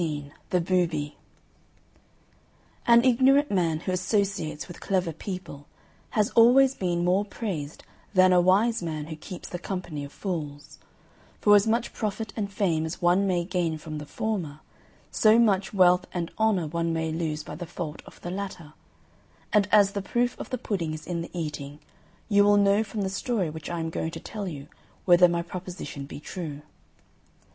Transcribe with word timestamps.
XIX 0.01 0.31
THE 0.49 0.61
BOOBY 0.61 1.15
An 2.87 3.03
ignorant 3.05 3.51
man 3.51 3.81
who 3.81 3.91
associates 3.91 4.67
with 4.67 4.79
clever 4.81 5.13
people 5.13 5.67
has 6.17 6.31
always 6.31 6.73
been 6.73 7.05
more 7.05 7.23
praised 7.23 7.83
than 8.15 8.33
a 8.33 8.41
wise 8.41 8.81
man 8.81 9.05
who 9.05 9.15
keeps 9.15 9.47
the 9.47 9.59
company 9.59 10.03
of 10.03 10.11
fools; 10.11 10.79
for 11.39 11.55
as 11.55 11.67
much 11.67 11.93
profit 11.93 12.33
and 12.35 12.51
fame 12.51 12.83
as 12.83 12.99
one 12.99 13.27
may 13.27 13.43
gain 13.45 13.77
from 13.77 13.99
the 13.99 14.07
former, 14.07 14.61
so 15.11 15.37
much 15.37 15.71
wealth 15.71 16.07
and 16.15 16.31
honour 16.39 16.65
one 16.65 16.91
may 16.91 17.11
lose 17.11 17.43
by 17.43 17.53
the 17.53 17.67
fault 17.67 18.01
of 18.07 18.19
the 18.21 18.31
latter; 18.31 18.73
and 19.53 19.67
as 19.71 19.91
the 19.91 20.01
proof 20.01 20.35
of 20.39 20.49
the 20.49 20.57
pudding 20.57 20.95
is 20.95 21.05
in 21.05 21.21
the 21.21 21.29
eating, 21.31 21.77
you 22.27 22.43
will 22.43 22.57
know 22.57 22.83
from 22.83 23.01
the 23.01 23.07
story 23.07 23.51
which 23.51 23.69
I 23.69 23.79
am 23.79 23.91
going 23.91 24.09
to 24.09 24.19
tell 24.19 24.47
you 24.47 24.67
whether 25.05 25.27
my 25.29 25.43
proposition 25.43 26.07
be 26.07 26.19
true. 26.19 26.63